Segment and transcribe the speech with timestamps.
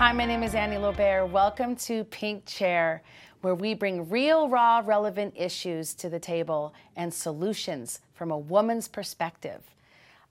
[0.00, 1.28] Hi, my name is Annie Lobert.
[1.28, 3.02] Welcome to Pink Chair,
[3.42, 8.88] where we bring real, raw, relevant issues to the table and solutions from a woman's
[8.88, 9.60] perspective.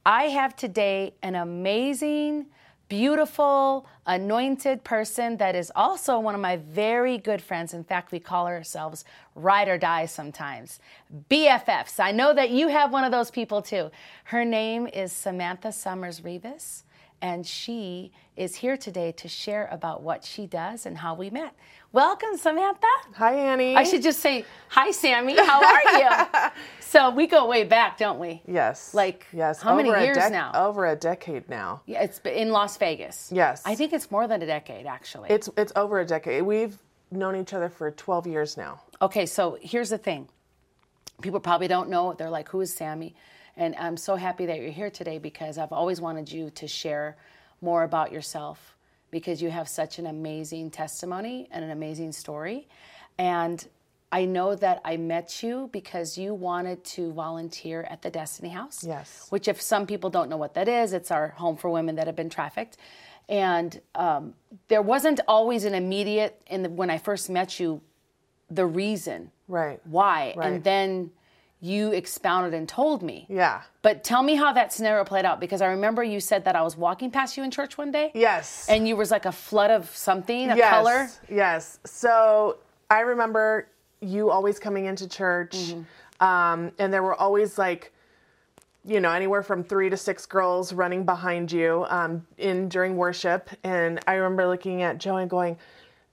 [0.04, 2.47] I have today an amazing,
[2.87, 7.75] beautiful, anointed person that is also one of my very good friends.
[7.75, 9.05] In fact, we call ourselves
[9.36, 10.79] ride or die sometimes.
[11.29, 11.99] BFFs.
[11.99, 13.91] I know that you have one of those people too.
[14.24, 16.86] Her name is Samantha Summers Rivas
[17.21, 21.54] and she is here today to share about what she does and how we met.
[21.91, 22.87] Welcome, Samantha.
[23.15, 23.75] Hi, Annie.
[23.75, 25.36] I should just say, Hi, Sammy.
[25.36, 26.51] How are you?
[26.79, 28.41] so we go way back, don't we?
[28.47, 28.93] Yes.
[28.93, 29.61] Like, yes.
[29.61, 30.51] how many Over a years dec- now?
[30.54, 31.82] Over a decade now.
[31.86, 33.31] Yeah, it's in Las Vegas.
[33.33, 33.63] Yes.
[33.66, 35.30] I think it's more than a decade, actually.
[35.30, 36.44] It's it's over a decade.
[36.44, 36.77] We've
[37.11, 38.81] known each other for 12 years now.
[39.01, 40.29] Okay, so here's the thing.
[41.22, 42.13] People probably don't know.
[42.13, 43.16] They're like, who is Sammy?
[43.59, 47.17] And I'm so happy that you're here today because I've always wanted you to share
[47.61, 48.77] more about yourself
[49.11, 52.69] because you have such an amazing testimony and an amazing story.
[53.17, 53.67] And
[54.13, 58.81] I know that I met you because you wanted to volunteer at the Destiny House.
[58.83, 59.27] Yes.
[59.29, 62.07] Which, if some people don't know what that is, it's our home for women that
[62.07, 62.77] have been trafficked.
[63.27, 64.35] And um,
[64.69, 67.81] there wasn't always an immediate, in the, when I first met you,
[68.49, 69.81] the reason Right.
[69.83, 70.33] why.
[70.38, 70.47] Right.
[70.47, 71.11] And then
[71.61, 73.25] you expounded and told me.
[73.29, 73.61] Yeah.
[73.81, 76.61] But tell me how that scenario played out because I remember you said that I
[76.61, 78.11] was walking past you in church one day.
[78.13, 78.66] Yes.
[78.69, 80.69] And you was like a flood of something, a yes.
[80.69, 81.09] color.
[81.29, 81.79] Yes.
[81.85, 82.57] So
[82.89, 83.67] I remember
[83.99, 86.25] you always coming into church, Mm-hmm.
[86.25, 87.91] um, and there were always like,
[88.85, 93.49] you know, anywhere from three to six girls running behind you um, in during worship.
[93.66, 95.57] And I remember looking at Joe and going,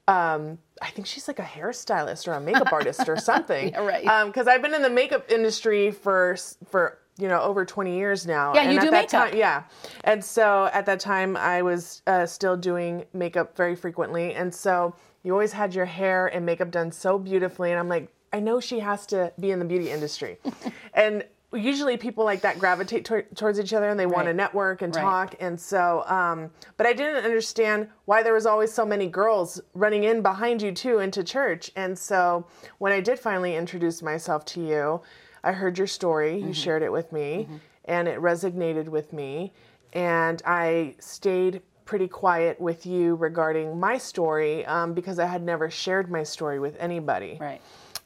[0.09, 3.71] um, I think she's like a hairstylist or a makeup artist or something.
[3.71, 4.27] Yeah, right.
[4.27, 6.37] Because I've been in the makeup industry for
[6.69, 8.55] for you know over 20 years now.
[8.55, 9.31] Yeah, you and do that makeup.
[9.31, 9.65] Time, yeah.
[10.05, 14.95] And so at that time, I was uh, still doing makeup very frequently, and so
[15.23, 18.61] you always had your hair and makeup done so beautifully, and I'm like, I know
[18.61, 20.39] she has to be in the beauty industry,
[20.95, 21.25] and.
[21.57, 24.95] Usually, people like that gravitate tor- towards each other and they want to network and
[24.95, 25.03] Right.
[25.03, 25.35] talk.
[25.41, 30.05] And so, um, but I didn't understand why there was always so many girls running
[30.05, 31.71] in behind you too into church.
[31.77, 32.47] And so,
[32.79, 35.01] when I did finally introduce myself to you,
[35.43, 36.37] I heard your story.
[36.39, 36.49] Mm-hmm.
[36.49, 37.49] You shared it with me,
[37.85, 39.53] and it resonated with me.
[39.93, 45.71] And I stayed pretty quiet with you regarding my story um, because I had never
[45.71, 47.39] shared my story with anybody.
[47.41, 47.61] Right.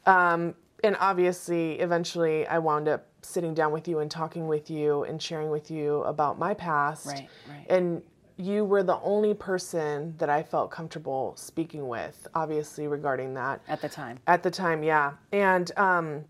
[0.07, 5.05] Um, and obviously, eventually, I wound up sitting down with you and talking with you
[5.05, 7.07] and sharing with you about my past.
[7.07, 7.67] Right, right.
[7.71, 8.03] And
[8.37, 13.61] you were the only person that I felt comfortable speaking with, obviously, regarding that.
[13.69, 14.19] At the time.
[14.27, 15.13] At the time, yeah.
[15.33, 16.25] And um,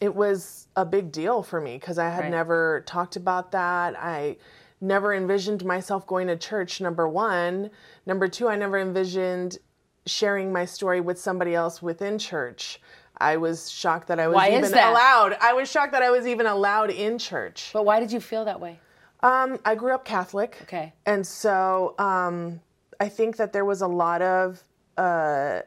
[0.00, 2.30] it was a big deal for me because I had Right.
[2.30, 3.98] never talked about that.
[3.98, 4.36] I
[4.80, 7.70] never envisioned myself going to church, number one.
[8.04, 9.58] Number two, I never envisioned
[10.04, 12.80] sharing my story with somebody else within church.
[13.22, 15.36] I was shocked that I was Why even allowed.
[15.40, 17.70] I was shocked that I was even allowed in church.
[17.72, 18.78] But why did you feel that way?
[19.20, 20.58] Um, I grew up Catholic.
[20.62, 20.92] Okay.
[21.06, 22.60] And so um,
[22.98, 24.62] I think that there was a lot of
[24.96, 25.60] uh,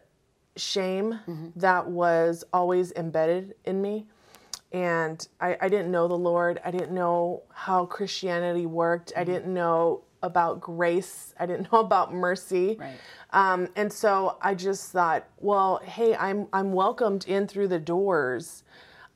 [0.58, 1.48] shame Mm-hmm.
[1.60, 4.06] that was always embedded in me.
[4.72, 6.60] And I, I didn't know the Lord.
[6.66, 9.12] I didn't know how Christianity worked.
[9.12, 9.20] Mm-hmm.
[9.22, 11.34] I didn't know about grace.
[11.40, 12.78] I didn't know about mercy.
[12.80, 12.98] Right.
[13.32, 18.64] Um, and so I just thought, well, hey, I'm I'm welcomed in through the doors.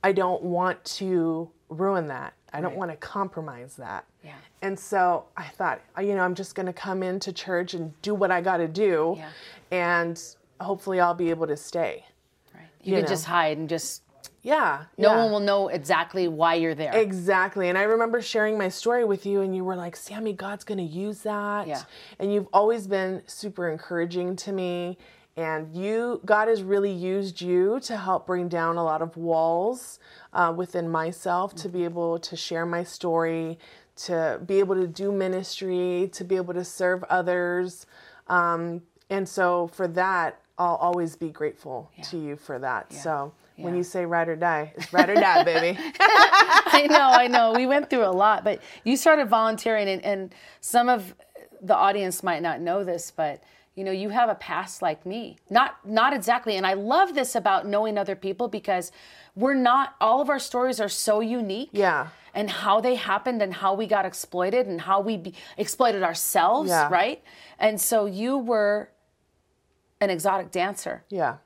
[0.02, 2.32] I don't want to ruin that.
[2.52, 4.04] I don't want to compromise that.
[4.24, 4.34] Yeah.
[4.62, 8.12] And so I thought, you know, I'm just going to come into church and do
[8.14, 9.28] what I got to do, Yeah.
[9.70, 10.20] and
[10.60, 12.04] hopefully I'll be able to stay.
[12.54, 12.64] Right.
[12.82, 13.08] You, You could know.
[13.14, 14.02] just hide and just,
[14.42, 14.84] Yeah.
[14.96, 15.22] no yeah.
[15.22, 16.96] one will know exactly why you're there.
[16.96, 17.68] Exactly.
[17.68, 20.78] And I remember sharing my story with you, and you were like, Sammy, God's going
[20.78, 21.68] to use that.
[21.68, 21.82] Yeah.
[22.18, 24.98] And you've always been super encouraging to me.
[25.36, 29.98] And you, God has really used you to help bring down a lot of walls
[30.32, 33.58] uh, within myself to be able to share my story,
[33.96, 37.86] to be able to do ministry, to be able to serve others.
[38.26, 42.92] Um, and so for that, I'll always be grateful to you for that.
[42.92, 45.78] So when you say ride or die, it's ride or die, baby.
[46.00, 47.52] I know, I know.
[47.52, 51.14] We went through a lot, but you started volunteering, and, and some of
[51.62, 53.42] the audience might not know this, but
[53.76, 55.36] you know, you have a past like me.
[55.48, 56.56] Not, not exactly.
[56.56, 58.90] And I love this about knowing other people because
[59.36, 59.94] we're not.
[60.00, 61.70] All of our stories are so unique.
[61.72, 62.08] Yeah.
[62.34, 66.68] And how they happened, and how we got exploited, and how we be, exploited ourselves,
[66.68, 66.88] Yeah.
[66.88, 67.22] right?
[67.58, 68.90] And so you were
[70.00, 71.04] an exotic dancer.
[71.08, 71.36] Yeah.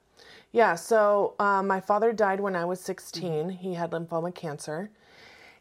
[0.55, 0.77] Yeah.
[0.77, 3.51] So um, my father died when I was 16.
[3.51, 4.89] He had lymphoma cancer.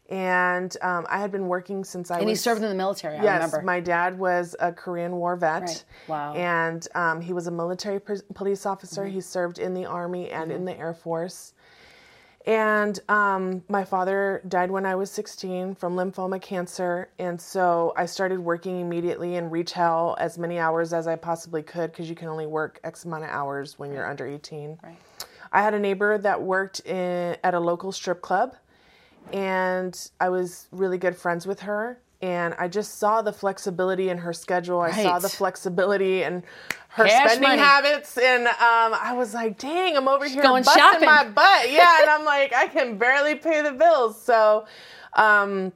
[0.08, 2.38] And um, I had been working since I And was.
[2.38, 3.62] he served in the military, I Yes, remember.
[3.62, 5.62] my dad was a Korean War vet.
[5.62, 5.84] Right.
[6.08, 6.30] Wow.
[6.34, 6.38] Mm-hmm.
[6.40, 9.06] And um, he was a military pr- police officer.
[9.06, 11.54] He served in the Army and in the Air Force.
[12.46, 17.08] And um, my father died when I was 16 from lymphoma cancer.
[17.18, 21.90] And so I started working immediately in retail as many hours as I possibly could
[21.90, 24.78] because you can only work X amount of hours when you're under 18.
[24.82, 24.98] Right.
[25.52, 28.56] I had a neighbor that worked in, at a local strip club,
[29.32, 32.00] and I was really good friends with her.
[32.24, 34.80] And I just saw the flexibility in her schedule.
[34.80, 36.42] I saw the flexibility and
[36.88, 37.60] her Cash spending money.
[37.60, 38.54] habits, and um,
[38.98, 41.06] I was like, "Dang, I'm over here going busting shopping.
[41.06, 44.18] my butt." Yeah, and I'm like, I can barely pay the bills.
[44.22, 44.64] So,
[45.12, 45.72] um,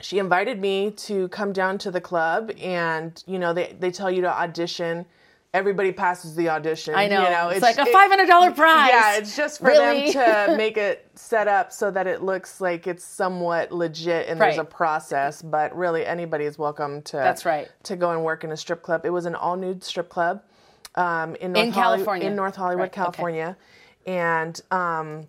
[0.00, 4.12] she invited me to come down to the club, and you know, they they tell
[4.12, 5.06] you to audition.
[5.52, 6.94] Everybody passes the audition.
[6.94, 7.24] I know.
[7.24, 8.88] You know it's, like a five hundred dollar prize.
[8.88, 10.12] yeah, it's just for Really?
[10.12, 14.40] them to make it set up so that it looks like it's somewhat legit and
[14.40, 15.42] there's a process.
[15.42, 17.16] But really, anybody is welcome to.
[17.16, 17.68] That's right.
[17.84, 19.04] To go and work in a strip club.
[19.04, 20.40] It was an all nude strip club
[20.94, 22.28] um, in North In Holly- California.
[22.28, 23.00] in North Hollywood, Right, okay.
[23.00, 23.56] California,
[24.06, 25.26] and um,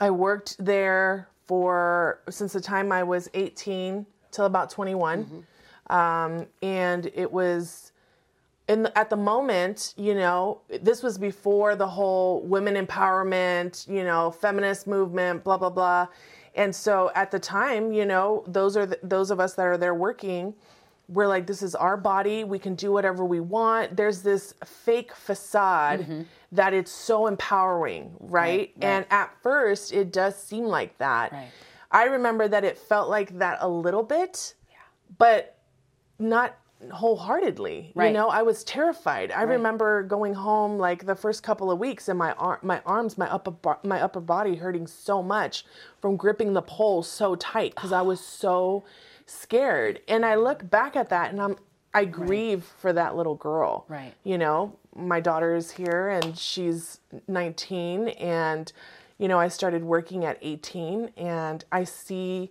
[0.00, 5.94] I worked there for since the time I was 18 till about 21, Mm-hmm.
[5.96, 7.85] um, and it was
[8.68, 14.04] in the, at the moment, you know, this was before the whole women empowerment, you
[14.04, 16.08] know, feminist movement, blah blah blah.
[16.54, 19.76] And so at the time, you know, those are the, those of us that are
[19.76, 20.54] there working,
[21.08, 22.44] we're like, this is our body.
[22.44, 23.96] We can do whatever we want.
[23.96, 28.70] There's this fake facade that it's so empowering, right?
[28.70, 28.82] Mm-hmm.
[28.82, 28.96] Right, right.
[28.96, 31.30] And at first, it does seem like that.
[31.32, 31.48] Right.
[31.92, 34.54] I remember that it felt like that a little bit,
[35.18, 35.58] but
[36.18, 36.56] not
[36.90, 37.92] wholeheartedly.
[37.94, 38.08] Right.
[38.08, 39.32] You know, I was terrified.
[39.32, 43.16] I remember going home like the first couple of weeks and my ar- my arms,
[43.16, 45.64] my upper bo- my upper body hurting so much
[46.00, 48.84] from gripping the pole so tight because I was so
[49.24, 50.00] scared.
[50.06, 51.56] And I look back at that and I'm
[51.94, 53.86] I grieve for that little girl.
[53.88, 54.12] Right.
[54.22, 58.70] You know, my daughter is here and she's 19 and
[59.18, 62.50] you know, I started working at 18 and I see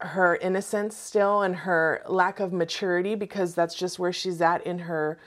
[0.00, 4.78] her innocence still and her lack of maturity because that's just where she's at in
[4.80, 5.18] her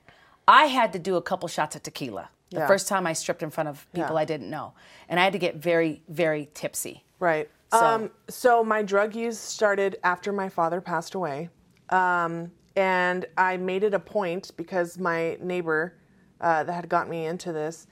[0.47, 2.67] I had to do a couple shots of tequila the Yeah.
[2.69, 4.21] first time I stripped in front of people Yeah.
[4.21, 4.75] I didn't know,
[5.09, 7.03] and I had to get very, very tipsy.
[7.19, 7.51] Right.
[7.73, 11.49] So- um, so my drug use started after my father passed away.
[11.91, 15.95] Um, and I made it a point because my neighbor
[16.41, 17.87] uh, that had got me into this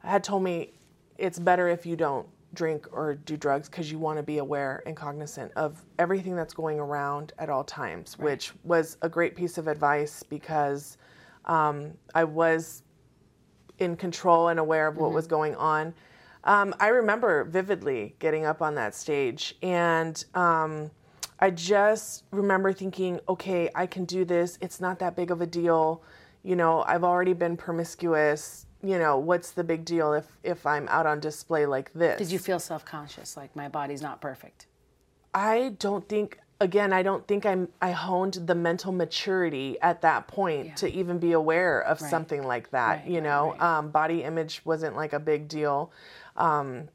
[0.00, 0.72] had told me
[1.18, 4.82] it's better if you don't drink or do drugs because you want to be aware
[4.86, 9.58] and cognizant of everything that's going around at all times, which was a great piece
[9.58, 10.96] of advice because
[11.44, 12.82] um, I was
[13.78, 15.94] in control and aware of what was going on.
[16.44, 20.90] Um, I remember vividly getting up on that stage, and um,
[21.38, 24.58] I just remember thinking, okay, I can do this.
[24.60, 26.02] It's not that big of a deal.
[26.42, 28.66] You know, I've already been promiscuous.
[28.82, 32.18] You know, what's the big deal if if I'm out on display like this?
[32.18, 34.66] Did you feel self conscious, like my body's not perfect?
[35.34, 40.28] I don't think again, I don't think I'm I honed the mental maturity at that
[40.28, 40.74] point Yeah.
[40.76, 42.10] to even be aware of Right.
[42.10, 43.00] something like that.
[43.00, 43.62] Right, you know, right.
[43.62, 45.90] Um, body image wasn't like a big deal.
[46.36, 46.88] Um,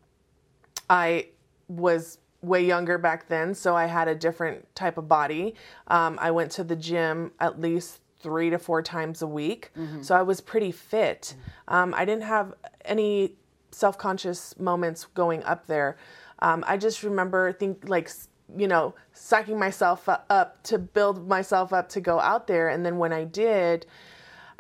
[0.89, 1.27] I
[1.67, 5.55] was way younger back then, so I had a different type of body.
[5.88, 9.71] Um, I went to the gym at least three to four times a week,
[10.01, 11.36] so I was pretty fit.
[11.67, 12.53] Um, I didn't have
[12.86, 13.36] any
[13.71, 15.98] self conscious moments going up there.
[16.39, 18.10] Um, I just remember think like
[18.57, 22.98] you know sucking myself up to build myself up to go out there, and then
[22.98, 23.86] when I did.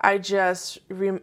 [0.03, 0.79] I just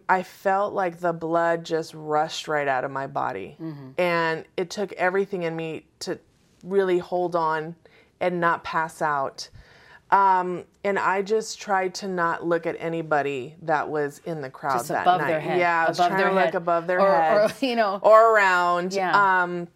[0.08, 3.56] I felt like the blood just rushed right out of my body,
[3.98, 6.20] and it took everything in me to
[6.64, 7.76] really hold on
[8.20, 9.48] and not pass out.
[10.10, 14.78] Um, and I just tried to not look at anybody that was in the crowd
[14.78, 15.28] Just that above night.
[15.28, 16.54] their head, Yeah, I was above trying their to look head.
[16.54, 18.00] above their Or- or, you know.
[18.02, 18.94] or around.
[18.94, 19.42] Yeah.
[19.42, 19.68] Um,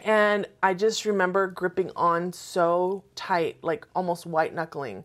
[0.00, 5.04] and I just remember gripping on so tight, like almost white knuckling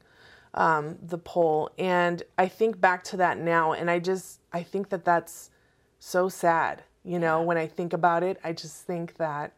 [0.55, 1.69] um, the pole.
[1.79, 5.51] And I think back to that now, and I just I think that that's
[5.99, 6.83] so sad.
[7.05, 9.53] You know, when I think about it, I just think that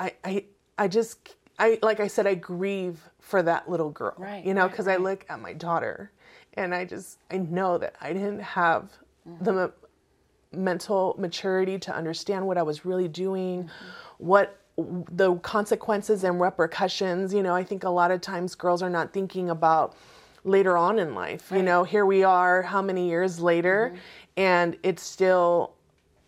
[0.00, 0.44] I I
[0.78, 4.14] I just I like I said, I grieve for that little girl.
[4.16, 6.10] Right, You know, right, because I look at my daughter,
[6.54, 8.90] and I just I know that I didn't have
[9.42, 13.86] the me- mental maturity to understand what I was really doing, mm-hmm.
[14.18, 14.56] what
[15.12, 17.34] the consequences and repercussions.
[17.34, 19.94] You know, I think a lot of times girls are not thinking about
[20.44, 21.52] later on in life.
[21.54, 24.00] You know, here we are, how many years later, mm-hmm.
[24.38, 25.74] and it's still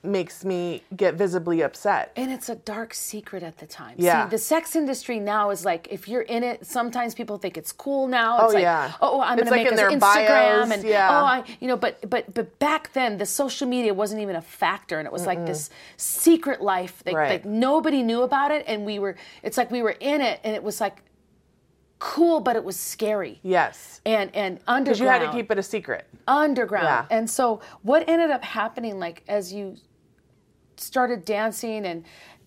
[0.04, 2.10] makes me get visibly upset.
[2.16, 3.94] And it's a dark secret at the time.
[3.98, 4.24] Yeah.
[4.24, 7.70] See, the sex industry now is like if you're in it, sometimes people think it's
[7.70, 8.34] cool now.
[8.44, 8.92] It's Oh, like, yeah.
[9.00, 11.08] oh, I'm It's gonna like make an their Instagram bios, and yeah.
[11.10, 14.42] oh, I, you know, but but but back then the social media wasn't even a
[14.42, 17.42] factor, and it was like this secret life that, Right.
[17.42, 19.14] that nobody knew about it, and we were.
[19.44, 21.02] It's like we were in it, and it was like
[22.00, 23.38] cool, but it was scary.
[23.44, 24.00] Yes.
[24.04, 24.84] And and underground.
[24.86, 26.06] Because you had to keep it a secret.
[26.26, 26.86] underground.
[26.86, 27.16] Yeah.
[27.16, 29.76] And so what ended up happening like as you
[30.82, 32.04] started dancing and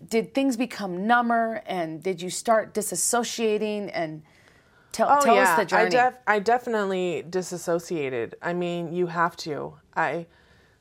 [0.10, 4.22] did things become number and did you start disassociating and
[4.92, 5.86] tell, Oh tell yeah, us the journey.
[5.86, 8.36] I, def- I definitely disassociated.
[8.42, 9.76] I mean, you have to.
[9.96, 10.26] I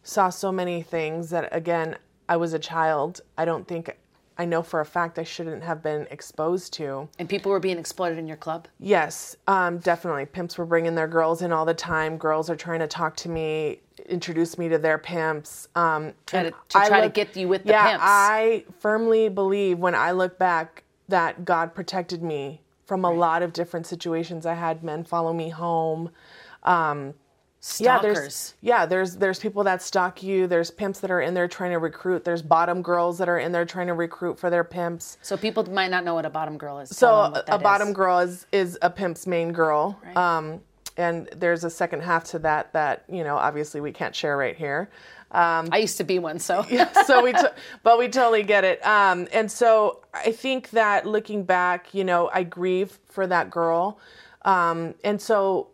[0.03, 1.97] saw so many things that, again,
[2.29, 3.21] I was a child.
[3.39, 3.97] I don't think,
[4.37, 7.09] I know for a fact I shouldn't have been exposed to.
[7.19, 8.67] and people were being exploited in your club?
[8.81, 10.27] Yes, um, definitely.
[10.27, 12.17] Pimps were bringing their girls in all the time.
[12.19, 15.69] Girls are trying to talk to me, introduce me to their pimps.
[15.75, 18.05] Um, Try to- to try to get you with the yeah, pimps.
[18.07, 23.53] I firmly believe when I look back that God protected me from a lot of
[23.53, 24.45] different situations.
[24.47, 26.11] I had men follow me home.
[26.63, 27.15] Um,
[27.79, 28.15] yeah, Stalkers.
[28.19, 30.47] there's yeah, there's there's people that stalk you.
[30.47, 32.23] There's pimps that are in there trying to recruit.
[32.25, 35.17] There's bottom girls that are in there trying to recruit for their pimps.
[35.23, 36.95] so people might not know what a bottom girl is.
[36.95, 37.95] So Tell them what a bottom is.
[37.95, 39.99] girl is is a pimp's main girl.
[40.05, 40.15] Right.
[40.17, 40.61] Um,
[40.97, 44.57] and there's a second half to that that you know obviously we can't share right
[44.57, 44.91] here.
[45.31, 46.65] Um, I used to be one, so
[47.07, 47.41] so we, t-
[47.83, 48.85] but we totally get it.
[48.87, 53.99] Um, and so I think that looking back, you know, I grieve for that girl.
[54.43, 55.69] Um, and so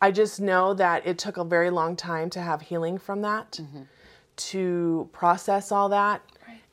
[0.00, 3.58] I just know that it took a very long time to have healing from that,
[4.36, 6.22] to process all that.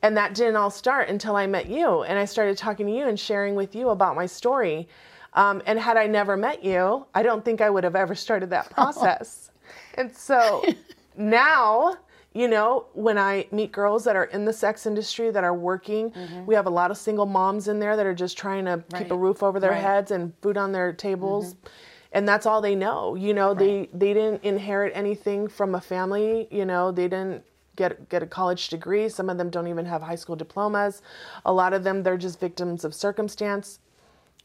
[0.01, 3.07] And that didn't all start until I met you and I started talking to you
[3.07, 4.89] and sharing with you about my story.
[5.35, 8.49] Um, and had I never met you, I don't think I would have ever started
[8.51, 9.49] that process.
[9.95, 10.63] and so
[11.17, 11.95] now,
[12.33, 16.13] you know, when I meet girls that are in the sex industry that are working,
[16.45, 19.11] we have a lot of single moms in there that are just trying to keep
[19.11, 19.81] a roof over their Right.
[19.81, 21.55] heads and food on their tables.
[22.11, 23.15] And that's all they know.
[23.15, 27.43] You know, they they didn't inherit anything from a family, you know, they didn't
[27.75, 29.09] get get a college degree.
[29.09, 31.01] Some of them don't even have high school diplomas.
[31.45, 33.79] A lot of them they're just victims of circumstance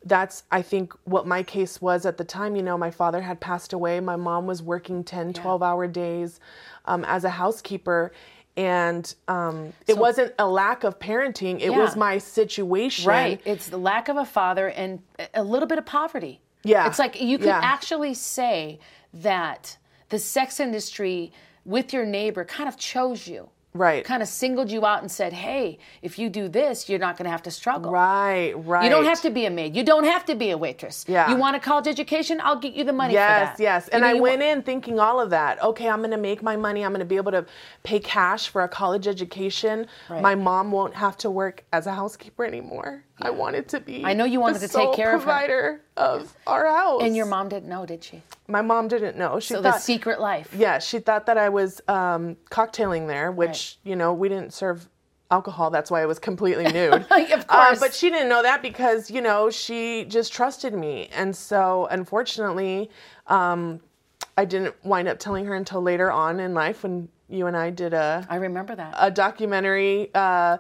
[0.04, 3.40] that's i think what my case was at the time you know my father had
[3.40, 6.38] passed away my mom was working 10 12 hour days
[6.84, 8.12] um, as a housekeeper
[8.56, 13.40] and um, it wasn't a lack of parenting it was my situation Right.
[13.44, 15.00] It's the lack of a father and
[15.34, 16.40] a little bit of poverty.
[16.64, 16.86] Yeah.
[16.88, 17.60] It's like you could Yeah.
[17.62, 18.80] actually say
[19.14, 19.76] that
[20.08, 21.32] the sex industry
[21.64, 23.50] with your neighbor kind of chose you.
[23.78, 24.04] Right.
[24.04, 27.24] Kind of singled you out and said, hey, if you do this, you're not going
[27.24, 27.90] to have to struggle.
[27.92, 29.76] right right You don't have to be a maid.
[29.76, 31.04] You don't have to be a waitress.
[31.08, 31.30] Yeah.
[31.30, 32.40] You want a college education?
[32.42, 33.62] I'll get you the money Yes, for that.
[33.62, 33.84] yes.
[33.84, 33.88] Yes.
[33.88, 35.62] And You know, I went want- in thinking all of that.
[35.62, 36.84] Okay, I'm going to make my money.
[36.84, 37.46] I'm going to be able to
[37.84, 39.86] pay cash for a college education.
[40.10, 40.20] Right.
[40.22, 43.04] My mom won't have to work as a housekeeper anymore.
[43.20, 45.26] I wanted to be I know you wanted the to take care of her.
[45.26, 47.02] provider of our house.
[47.02, 48.22] And your mom didn't know, did she?
[48.46, 49.40] My mom didn't know.
[49.40, 50.54] She So the secret life.
[50.56, 54.88] Yeah, she thought that I was um, cocktailing there, which, you know, we didn't serve
[55.30, 55.70] alcohol.
[55.70, 56.94] That's why I was completely nude.
[56.94, 57.80] of Uh, course.
[57.80, 61.08] but she didn't know that because, you know, she just trusted me.
[61.12, 62.88] And so, unfortunately,
[63.26, 63.80] um,
[64.36, 67.70] I didn't wind up telling her until later on in life when you and I
[67.70, 68.94] did a, I remember that.
[68.96, 70.58] a documentary uh,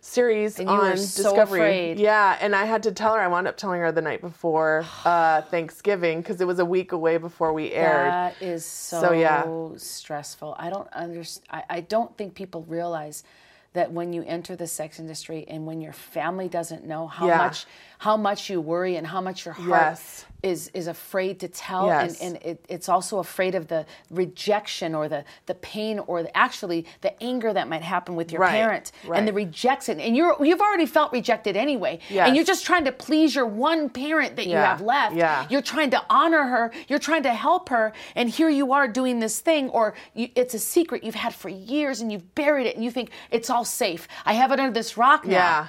[0.00, 1.60] series you on so Discovery.
[1.60, 1.98] afraid.
[1.98, 3.20] Yeah, and I had to tell her.
[3.20, 6.92] I wound up telling her the night before uh, Thanksgiving because it was a week
[6.92, 8.10] away before we aired.
[8.12, 9.44] That is so, So, yeah.
[9.76, 10.56] stressful.
[10.58, 11.46] I don't understand.
[11.50, 13.24] I, I don't think people realize
[13.72, 17.36] that when you enter the sex industry and when your family doesn't know how Yeah.
[17.38, 17.66] much
[18.00, 20.24] how much you worry and how much your heart Yes.
[20.42, 21.86] is is afraid to tell.
[21.86, 22.18] Yes.
[22.22, 26.34] and, and it, it's also afraid of the rejection or the the pain or the,
[26.34, 30.00] actually the anger that might happen with your Right, parent and the rejection.
[30.00, 31.98] And you're you've already felt rejected anyway.
[32.08, 32.26] Yes.
[32.26, 35.14] and you're just trying to please your one parent that you have left.
[35.14, 35.46] Yeah.
[35.50, 36.72] you're trying to honor her.
[36.88, 37.92] You're trying to help her.
[38.14, 41.50] And here you are doing this thing or you, it's a secret you've had for
[41.50, 44.08] years and you've buried it and you think it's all safe.
[44.24, 45.32] I have it under this rock now.
[45.32, 45.66] Yeah.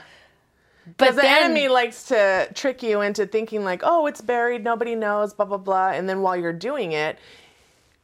[0.98, 4.96] But the then enemy likes to trick you into thinking like, oh, it's buried, nobody
[4.96, 7.18] knows, blah blah blah, and then while you're doing it,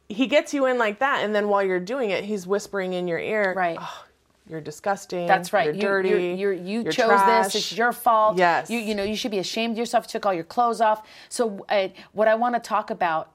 [0.10, 3.08] he gets you in like that, and then while you're doing it, he's whispering in
[3.08, 3.78] your ear, Right.
[3.80, 4.04] "Oh,
[4.50, 5.28] you're disgusting.
[5.28, 5.66] that's right.
[5.66, 6.10] You're You- dirty.
[6.10, 7.56] You're, you're, you you're chose trash." this.
[7.56, 8.38] It's your fault.
[8.38, 8.70] Yes.
[8.70, 10.06] You, you know, you should be ashamed of yourself.
[10.06, 11.06] You took all your clothes off.
[11.30, 13.32] So, uh, what I want to talk about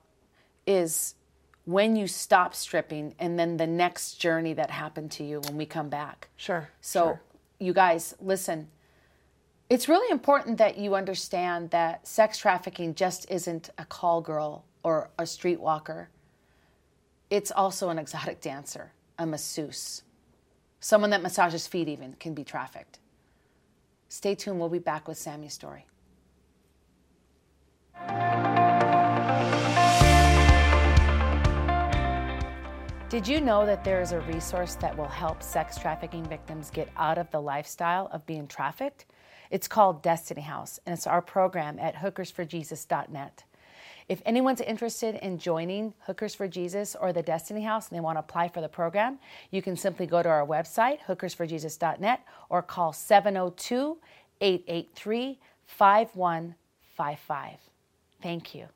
[0.67, 1.15] is
[1.65, 5.67] when you stop stripping and then the next journey that happened to you when we
[5.67, 6.29] come back.
[6.37, 6.71] Sure.
[6.81, 7.21] So, sure.
[7.59, 8.69] you guys, listen.
[9.73, 15.09] It's really important that you understand that sex trafficking just isn't a call girl or
[15.19, 16.09] a streetwalker.
[17.31, 20.03] It's also an exotic dancer, a masseuse,
[20.81, 22.99] someone that massages feet, even can be trafficked.
[24.11, 24.61] Stay tuned.
[24.61, 25.87] We'll be back with Sammy's story.
[33.09, 36.91] Did you know that there is a resource that will help sex trafficking victims get
[36.99, 39.07] out of the lifestyle of being trafficked?
[39.53, 43.45] It's called Destiny House, and it's our program at hookersforjesus.net.
[44.09, 48.17] If anyone's interested in joining Hookers for Jesus or the Destiny House and they want
[48.17, 49.19] to apply for the program,
[49.51, 53.99] you can simply go to our website, hookersforjesus.net, or call 702
[54.41, 57.59] 883 5155.
[58.23, 58.69] Thank you.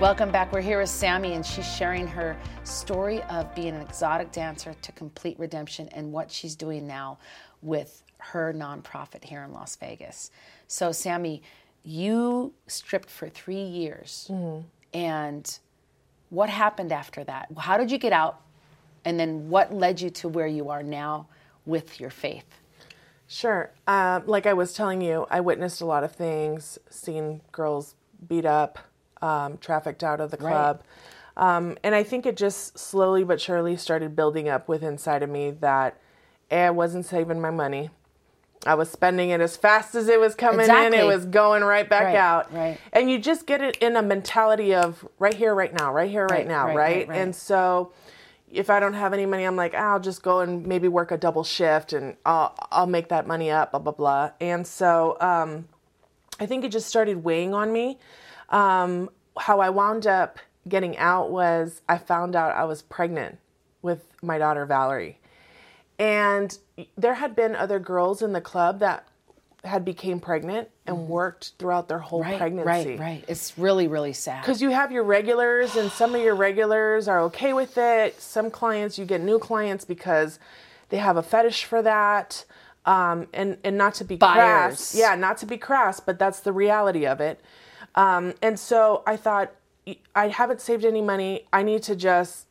[0.00, 0.50] Welcome back.
[0.50, 2.34] We're here with Sammy, and she's sharing her
[2.64, 7.18] story of being an exotic dancer to complete redemption and what she's doing now
[7.60, 10.30] with her nonprofit here in Las Vegas.
[10.68, 11.42] So, Sammy,
[11.82, 14.30] you stripped for three years.
[14.94, 15.58] And
[16.30, 17.48] what happened after that?
[17.58, 18.40] How did you get out?
[19.04, 21.26] And then what led you to where you are now
[21.66, 22.46] with your faith?
[23.26, 23.70] Sure.
[23.86, 28.46] Um, like I was telling you, I witnessed a lot of things, seen girls beat
[28.46, 28.78] up,
[29.22, 30.82] um, trafficked out of the club.
[31.36, 35.30] Um, and I think it just slowly but surely started building up with inside of
[35.30, 35.96] me that
[36.50, 37.90] A, I wasn't saving my money.
[38.66, 40.70] I was spending it as fast as it was coming in.
[40.70, 40.98] Exactly.
[40.98, 42.52] It was going right back Right, out.
[42.52, 42.78] right.
[42.92, 46.26] And you just get it in a mentality of right here, right now, right here,
[46.26, 47.18] right, Right, now, right, right, right, right.
[47.20, 47.92] And so
[48.50, 51.16] if I don't have any money, I'm like, I'll just go and maybe work a
[51.16, 54.32] double shift and I'll, I'll make that money up, blah, blah, blah.
[54.42, 55.66] And so um,
[56.38, 57.98] I think it just started weighing on me.
[58.50, 63.38] Um, how I wound up getting out was I found out I was pregnant
[63.82, 65.18] with my daughter Valerie.
[65.98, 66.56] And
[66.96, 69.06] there had been other girls in the club that
[69.64, 72.90] had became pregnant and worked throughout their whole Right, pregnancy.
[72.92, 73.24] right, right.
[73.28, 74.40] It's really, really sad.
[74.40, 78.18] Because you have your regulars, and some of your regulars are okay with it.
[78.20, 80.38] Some clients, you get new clients because
[80.88, 82.44] they have a fetish for that.
[82.86, 84.36] Um, and, and not to be Buyers.
[84.78, 84.94] crass.
[84.94, 87.40] Yeah, not to be crass, but that's the reality of it.
[87.94, 89.52] Um, and so I thought,
[90.14, 91.46] I haven't saved any money.
[91.52, 92.46] I need to just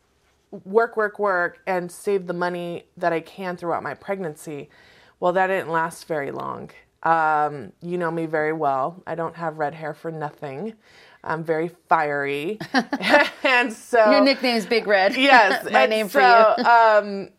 [0.66, 4.70] work, work, work, and save the money that I can throughout my pregnancy.
[5.20, 6.72] Well, that didn't last very long.
[7.04, 9.02] Um, you know me very well.
[9.08, 10.74] I don't have red hair for nothing.
[11.24, 12.60] I'm very fiery,
[13.44, 15.16] and so Your nickname is Big Red.
[15.18, 16.66] yes, My and name for you.
[16.66, 17.30] um,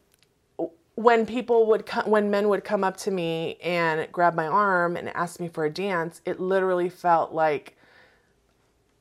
[0.97, 4.97] when people would come, when men would come up to me and grab my arm
[4.97, 7.77] and ask me for a dance, it literally felt like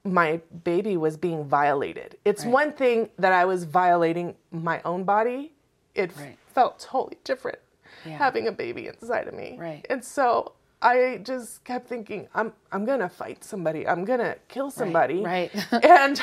[0.04, 2.18] my baby was being violated.
[2.26, 2.54] It's Right.
[2.54, 5.54] one thing that I was violating my own body.
[5.96, 6.38] It Right.
[6.48, 7.60] felt totally different
[8.06, 8.18] Yeah.
[8.18, 9.58] having a baby inside of me.
[9.60, 9.86] Right.
[9.90, 13.86] And so I just kept thinking, I'm I'm gonna fight somebody.
[13.88, 15.22] I'm gonna kill somebody.
[15.24, 15.52] right.
[15.84, 16.22] and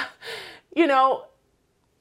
[0.75, 1.25] you know,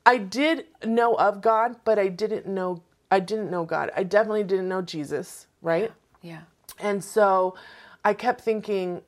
[0.06, 3.92] I did know of God, but I didn't know I didn't know God.
[3.96, 5.92] I definitely didn't know Jesus, right?
[6.22, 6.42] yeah.
[6.80, 7.56] And so
[8.04, 9.02] I kept thinking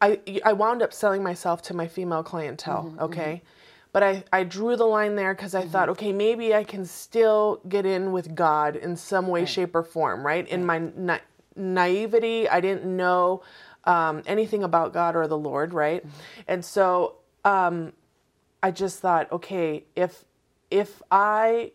[0.00, 3.42] I I wound up selling myself to my female clientele, okay?
[3.92, 7.60] but I, I drew the line there because I thought, okay, maybe I can still
[7.68, 10.46] get in with God in some way, shape, or form, right?
[10.46, 11.18] In my na-
[11.56, 13.42] naivety, I didn't know
[13.84, 16.04] um, anything about God or the Lord, right?
[16.46, 17.92] And so um,
[18.62, 20.24] I just thought, okay, if
[20.70, 21.72] if I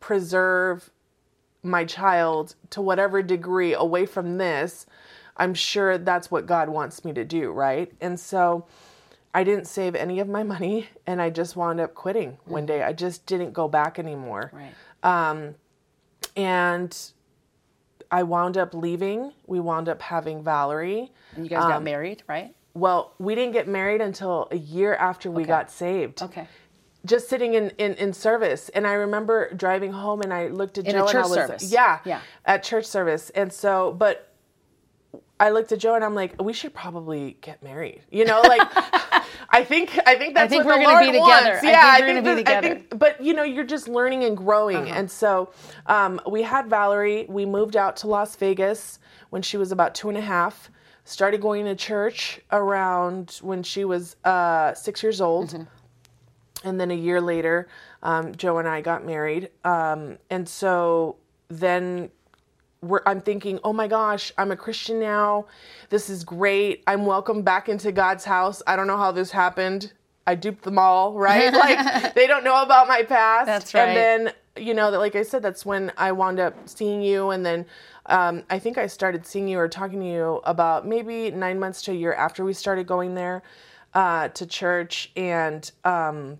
[0.00, 0.90] preserve
[1.62, 4.86] my child to whatever degree away from this,
[5.38, 7.92] I'm sure that's what God wants me to do, right?
[8.00, 8.66] And so
[9.34, 12.82] I didn't save any of my money and I just wound up quitting one day.
[12.82, 14.50] I just didn't go back anymore.
[14.52, 14.74] Right.
[15.02, 15.54] Um,
[16.36, 16.96] And
[18.10, 19.32] I wound up leaving.
[19.46, 21.12] We wound up having Valerie.
[21.34, 22.54] And you guys got married, right?
[22.74, 26.22] Well, we didn't get married until a year after we got saved.
[26.22, 26.46] Okay.
[27.04, 28.68] Just sitting in, in, in service.
[28.70, 31.34] And I remember driving home and I looked at In Joe and I church was
[31.34, 31.72] service.
[31.72, 31.98] Yeah.
[32.04, 32.20] Yeah.
[32.44, 33.30] At church service.
[33.30, 34.27] And so but
[35.40, 38.02] I looked at Joe and I'm like, we should probably get married.
[38.10, 38.60] You know, like
[39.50, 41.50] I think I think that's think what we're the gonna Lord be together.
[41.52, 41.64] wants.
[41.64, 44.76] I think be that- I think but you know, you're just learning and growing.
[44.76, 44.94] Uh-huh.
[44.94, 45.50] And so
[45.86, 47.26] um, we had Valerie.
[47.28, 48.98] We moved out to Las Vegas
[49.30, 50.70] when she was about two and a half.
[51.04, 55.50] Started going to church around when she was uh, six years old.
[55.50, 55.62] Mm-hmm.
[56.68, 57.68] And then a year later,
[58.02, 59.50] um, Joe and I got married.
[59.64, 61.16] Um, and so
[61.48, 62.10] then
[63.06, 65.46] I'm thinking, oh my gosh, I'm a Christian now.
[65.90, 66.82] This is great.
[66.86, 68.62] I'm welcome back into God's house.
[68.66, 69.92] I don't know how this happened.
[70.26, 71.52] I duped them all, right?
[71.52, 73.46] Like they don't know about my past.
[73.46, 73.88] That's right.
[73.88, 77.30] And then, you know, that like I said, that's when I wound up seeing you.
[77.30, 77.66] And then
[78.06, 81.82] um, I think I started seeing you or talking to you about maybe nine months
[81.82, 83.42] to a year after we started going there
[83.94, 85.10] uh, to church.
[85.16, 86.38] And um,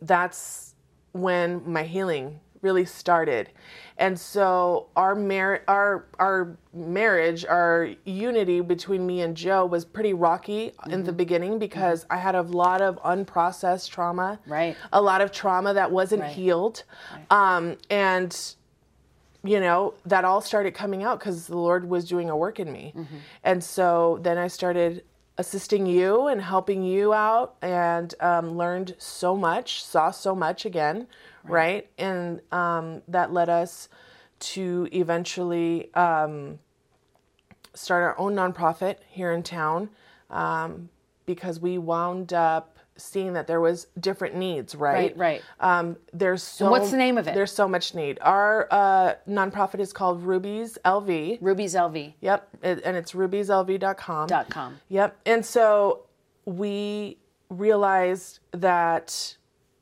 [0.00, 0.74] that's
[1.12, 3.50] when my healing really started.
[3.96, 10.14] And so our mar- our our marriage, our unity between me and Joe was pretty
[10.14, 11.02] rocky in Mm-hmm.
[11.04, 14.38] the beginning because I had a lot of unprocessed trauma.
[14.46, 14.76] Right.
[14.92, 16.32] A lot of trauma that wasn't Right.
[16.32, 16.84] healed.
[17.30, 18.36] Um, and
[19.42, 22.70] you know, that all started coming out because the Lord was doing a work in
[22.70, 22.92] me.
[22.94, 23.16] Mm-hmm.
[23.42, 25.02] And so then I started
[25.38, 31.06] assisting you and helping you out and um, learned so much, saw so much again,
[31.44, 31.88] right?
[31.98, 33.88] And um, that led us
[34.40, 36.58] to eventually um,
[37.74, 39.90] start our own nonprofit here in town
[40.30, 40.88] um,
[41.26, 45.16] because we wound up seeing that there was different needs, right?
[45.16, 45.42] Right, right.
[45.60, 47.34] Um, there's so what's the name of it?
[47.34, 48.18] There's so much need.
[48.20, 51.38] Our uh, nonprofit is called Rubies LV.
[51.40, 52.14] Rubies LV.
[52.20, 54.26] Yep, it, and it's rubieslv.com.
[54.26, 54.78] Dot com.
[54.88, 55.18] Yep.
[55.26, 56.04] And so
[56.44, 57.16] we
[57.48, 59.36] realized that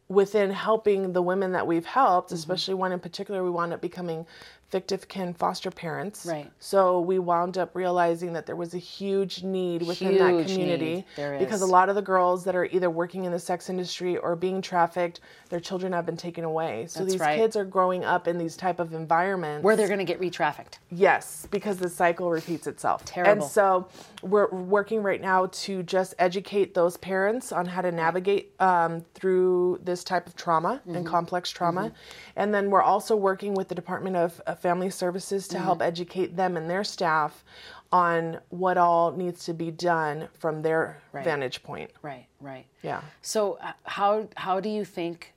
[0.09, 2.37] within helping the women that we've helped, Mm-hmm.
[2.37, 4.27] especially one in particular, we wound up becoming
[4.69, 6.27] fictive kin foster parents.
[6.27, 6.51] Right.
[6.59, 11.63] So we wound up realizing that there was a huge need within that community because
[11.63, 14.61] a lot of the girls that are either working in the sex industry or being
[14.61, 16.87] trafficked, their children have been taken away.
[16.87, 17.39] So That's these right.
[17.39, 19.65] kids are growing up in these type of environments.
[19.65, 20.81] Where they're going to get re-trafficked.
[20.91, 23.05] Yes, because the cycle repeats itself.
[23.05, 23.43] Terrible.
[23.43, 23.89] And so
[24.23, 29.81] we're working right now to just educate those parents on how to navigate um, through
[29.83, 31.93] this type of trauma and complex trauma.
[32.37, 36.57] And then we're also working with the Department of Family Services to help educate them
[36.57, 37.45] and their staff
[37.91, 41.25] on what all needs to be done from their Right.
[41.25, 41.91] vantage point.
[42.03, 42.67] Right, right.
[42.83, 43.01] Yeah.
[43.23, 45.33] So uh, how how do you think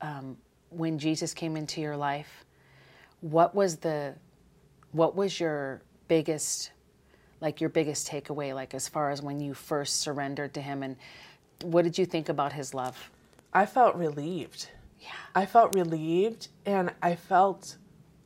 [0.00, 0.36] um,
[0.70, 2.44] when Jesus came into your life,
[3.20, 4.14] what was the
[4.92, 6.70] what was your biggest
[7.40, 10.96] like your biggest takeaway like as far as when you first surrendered to him and
[11.62, 13.10] what did you think about his love?
[13.52, 14.68] I felt relieved.
[15.00, 15.08] Yeah.
[15.34, 17.76] I felt relieved and I felt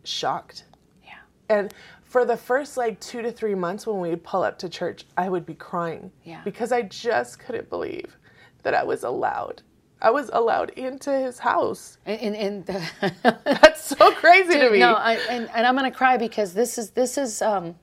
[0.09, 0.65] shocked.
[1.05, 1.15] Yeah.
[1.49, 4.69] And for the first like two to three months when we would pull up to
[4.69, 6.11] church, I would be crying.
[6.25, 6.43] Yeah.
[6.45, 8.17] Because I just couldn't believe
[8.63, 9.63] that I was allowed.
[10.01, 11.99] I was allowed into his house.
[12.07, 12.71] And and,
[13.03, 14.79] and That's so crazy to me.
[14.79, 17.75] No, I, and, and I'm going to cry because this is this is um,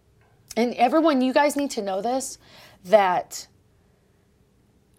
[0.58, 2.38] and everyone, you guys need to know this
[2.86, 3.48] that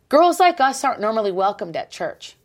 [0.09, 2.36] girls like us aren't normally welcomed at church.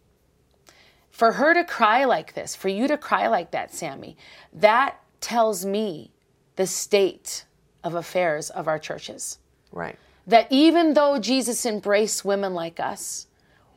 [1.12, 4.18] For her to cry like this, for you to cry like that, Sammy,
[4.54, 6.12] that tells me
[6.56, 7.46] the state
[7.84, 9.38] of affairs of our churches.
[9.72, 9.98] right.
[10.28, 13.26] That even though Jesus embraced women like us,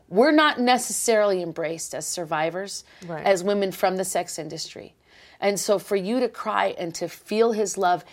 [0.08, 3.24] we're not necessarily embraced as survivors, Right.
[3.24, 4.94] as women from the sex industry.
[5.40, 8.04] And so for you to cry and to feel his love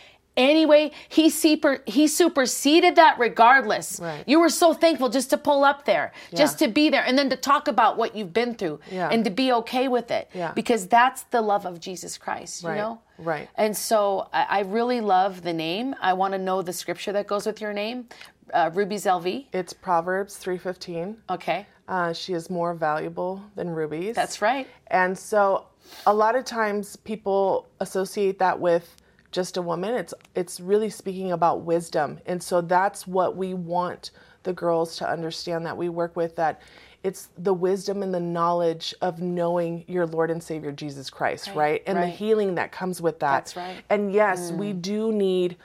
[0.49, 3.99] anyway, he super he superseded that regardless.
[3.99, 4.23] Right.
[4.27, 7.30] You were so thankful just to pull up there, just to be there, and then
[7.30, 9.10] to talk about what you've been through Yeah.
[9.12, 10.30] and to be okay with it.
[10.34, 10.51] Yeah.
[10.54, 12.77] Because that's the love of Jesus Christ, you Right.
[12.77, 12.99] know?
[13.17, 13.47] Right.
[13.56, 15.95] And so I, I really love the name.
[16.01, 18.08] I want to know the scripture that goes with your name,
[18.54, 19.47] uh, Rubies LV.
[19.54, 21.17] It's Proverbs 3:15.
[21.30, 21.65] Okay.
[21.88, 24.15] Uh, she is more valuable than rubies.
[24.15, 24.65] That's right.
[24.88, 25.65] And so
[26.06, 28.95] a lot of times people associate that with
[29.32, 29.96] just a woman.
[29.96, 32.20] It's it's really speaking about wisdom.
[32.26, 34.12] And so that's what we want
[34.44, 36.62] the girls to understand that we work with that
[37.04, 41.56] it's the wisdom and the knowledge of knowing your Lord and Savior Jesus Christ, right?
[41.56, 41.84] right?
[41.88, 42.06] And right.
[42.06, 43.32] the healing that comes with that.
[43.32, 43.84] That's right.
[43.89, 44.58] And yes, mm.
[44.58, 45.58] we do need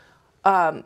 [0.45, 0.85] um,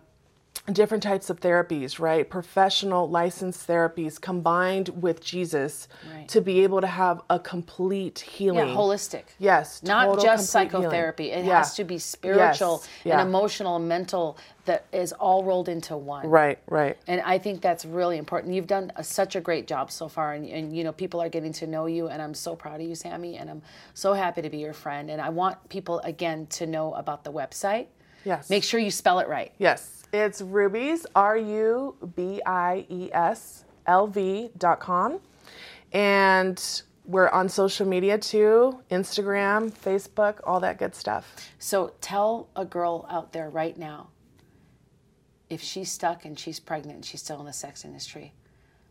[0.73, 2.29] different types of therapies, right?
[2.29, 6.29] Professional licensed therapies combined with Jesus right.
[6.29, 8.69] to be able to have a complete healing.
[8.69, 9.25] Yeah, holistic.
[9.39, 9.83] Yes.
[9.83, 11.31] Not just psychotherapy.
[11.31, 11.45] Healing.
[11.45, 11.59] It yeah.
[11.59, 12.89] has to be spiritual yes.
[13.05, 13.21] yeah.
[13.21, 16.29] and emotional and mental that is all rolled into one.
[16.29, 16.97] Right, right.
[17.07, 18.55] And I think that's really important.
[18.55, 21.29] You've done a, such a great job so far and, and you know people are
[21.29, 23.63] getting to know you and I'm so proud of you Sammy and I'm
[23.95, 27.33] so happy to be your friend and I want people again to know about the
[27.33, 27.87] website.
[28.25, 28.51] Yes.
[28.51, 29.53] Make sure you spell it right.
[29.59, 30.00] Yes.
[30.13, 35.21] It's Rubies, R U B I E S L V dot com.
[35.93, 41.51] And we're on social media too Instagram, Facebook, all that good stuff.
[41.59, 44.09] So tell a girl out there right now
[45.49, 48.33] if she's stuck and she's pregnant and she's still in the sex industry,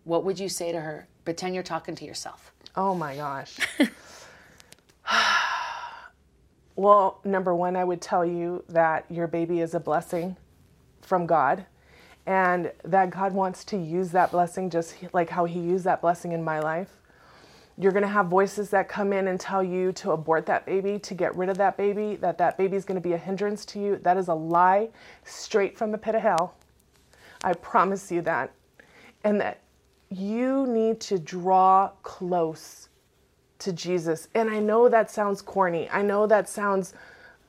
[0.04, 1.08] what would you say to her?
[1.24, 2.54] Pretend you're talking to yourself.
[2.76, 3.58] Oh my gosh.
[6.76, 10.36] well, number one, I would tell you that your baby is a blessing
[11.10, 11.66] from God
[12.26, 16.32] and that God wants to use that blessing just like how He used that blessing
[16.32, 16.90] in my life.
[17.76, 21.00] You're going to have voices that come in and tell you to abort that baby,
[21.00, 23.66] to get rid of that baby, that that baby is going to be a hindrance
[23.68, 23.98] to you.
[24.04, 24.90] That is a lie
[25.24, 26.56] straight from the pit of hell.
[27.44, 28.52] I promise you that.
[29.24, 29.62] And that
[30.10, 32.90] you need to draw close
[33.60, 34.28] to Jesus.
[34.36, 35.90] And I know that sounds corny.
[35.90, 36.94] I know that sounds,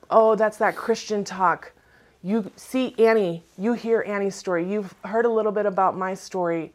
[0.09, 1.73] oh, that's that Christian talk
[2.23, 6.73] you see Annie, you hear Annie's story, you've heard a little bit about my story,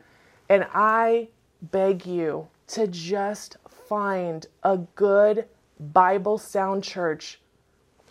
[0.48, 1.28] and I
[1.62, 3.56] beg you to just
[3.88, 5.46] find a good
[5.78, 7.40] Bible sound church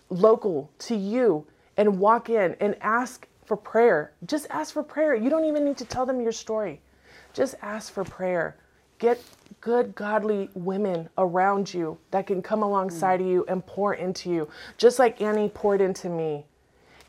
[0.09, 1.45] local to you
[1.77, 4.13] and walk in and ask for prayer.
[4.25, 5.15] Just ask for prayer.
[5.15, 6.81] You don't even need to tell them your story.
[7.33, 8.55] Just ask for prayer.
[8.97, 9.21] Get
[9.59, 13.23] good, godly women around you that can come alongside mm.
[13.23, 16.45] of you and pour into you, just like Annie poured into me.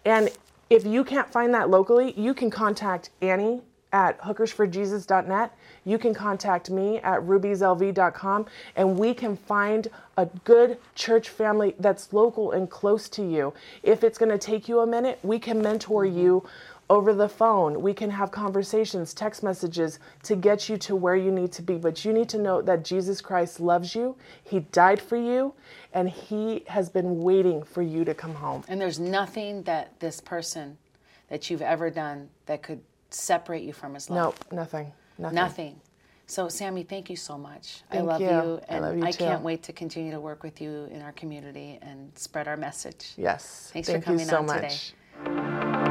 [0.06, 0.30] And
[0.70, 3.60] if you can't find that locally, you can contact Annie
[3.92, 5.56] at hookersforjesus.net.
[5.84, 12.12] You can contact me at rubieslv.com and we can find a good church family that's
[12.12, 13.52] local and close to you.
[13.82, 16.44] If it's going to take you a minute, we can mentor you
[16.88, 17.80] over the phone.
[17.80, 21.76] We can have conversations, text messages to get you to where you need to be.
[21.76, 24.16] But you need to know that Jesus Christ loves you.
[24.44, 25.54] He died for you,
[25.92, 28.64] and He has been waiting for you to come home.
[28.68, 30.78] And there's nothing that this person
[31.28, 34.36] that you've ever done that could separate you from His love.
[34.36, 34.92] Nope, nothing.
[35.18, 35.34] Nothing.
[35.34, 35.80] Nothing.
[36.28, 37.82] So, Sammy, thank you so much.
[37.90, 38.26] Thank I love you.
[38.26, 41.00] you, and I, love you I can't wait to continue to work with you in
[41.00, 43.12] our community and spread our message.
[43.16, 43.70] Yes.
[43.72, 44.92] Thanks Thank for coming so on much.
[45.24, 45.85] today.